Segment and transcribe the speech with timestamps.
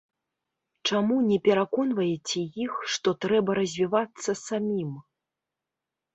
[0.87, 4.91] Чаму не пераконваеце іх, што трэба развівацца самім?